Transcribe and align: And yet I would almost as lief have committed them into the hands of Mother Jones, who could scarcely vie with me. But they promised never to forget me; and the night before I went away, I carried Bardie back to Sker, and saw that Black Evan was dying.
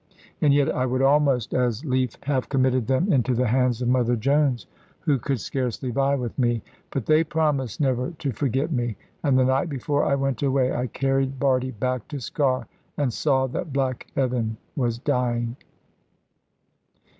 And 0.41 0.51
yet 0.51 0.67
I 0.67 0.87
would 0.87 1.03
almost 1.03 1.53
as 1.53 1.85
lief 1.85 2.17
have 2.23 2.49
committed 2.49 2.87
them 2.87 3.13
into 3.13 3.35
the 3.35 3.45
hands 3.45 3.83
of 3.83 3.87
Mother 3.87 4.15
Jones, 4.15 4.65
who 5.01 5.19
could 5.19 5.39
scarcely 5.39 5.91
vie 5.91 6.15
with 6.15 6.39
me. 6.39 6.63
But 6.89 7.05
they 7.05 7.23
promised 7.23 7.79
never 7.79 8.09
to 8.09 8.31
forget 8.31 8.71
me; 8.71 8.95
and 9.21 9.37
the 9.37 9.45
night 9.45 9.69
before 9.69 10.03
I 10.03 10.15
went 10.15 10.41
away, 10.41 10.73
I 10.73 10.87
carried 10.87 11.37
Bardie 11.39 11.77
back 11.79 12.07
to 12.07 12.15
Sker, 12.19 12.65
and 12.97 13.13
saw 13.13 13.45
that 13.49 13.73
Black 13.73 14.07
Evan 14.15 14.57
was 14.75 14.97
dying. 14.97 15.55